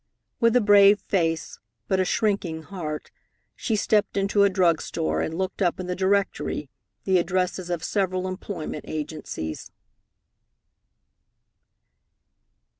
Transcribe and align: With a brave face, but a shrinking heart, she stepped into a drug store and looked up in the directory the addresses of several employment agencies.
With 0.39 0.55
a 0.55 0.61
brave 0.61 0.99
face, 0.99 1.59
but 1.87 1.99
a 1.99 2.05
shrinking 2.05 2.63
heart, 2.63 3.11
she 3.55 3.75
stepped 3.75 4.17
into 4.17 4.41
a 4.41 4.49
drug 4.49 4.81
store 4.81 5.21
and 5.21 5.37
looked 5.37 5.61
up 5.61 5.79
in 5.79 5.85
the 5.85 5.95
directory 5.95 6.71
the 7.03 7.19
addresses 7.19 7.69
of 7.69 7.83
several 7.83 8.27
employment 8.27 8.85
agencies. 8.87 9.69